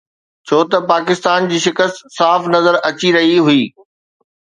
ڇو 0.47 0.59
ته 0.71 0.77
پاڪستان 0.91 1.39
جي 1.49 1.57
شڪست 1.65 1.97
صاف 2.17 2.41
نظر 2.55 2.75
اچي 2.89 3.09
رهي 3.15 3.37
هئي 3.47 3.63